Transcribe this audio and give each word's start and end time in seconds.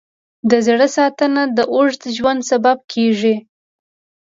د 0.49 0.51
زړه 0.67 0.87
ساتنه 0.97 1.41
د 1.57 1.59
اوږد 1.73 2.01
ژوند 2.17 2.41
سبب 2.51 2.77
کېږي. 2.93 3.35